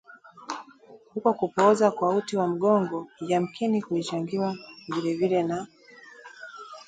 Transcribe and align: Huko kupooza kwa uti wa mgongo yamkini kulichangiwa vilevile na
Huko 1.13 1.33
kupooza 1.33 1.91
kwa 1.91 2.15
uti 2.15 2.37
wa 2.37 2.47
mgongo 2.47 3.07
yamkini 3.27 3.81
kulichangiwa 3.81 4.57
vilevile 4.89 5.43
na 5.43 5.67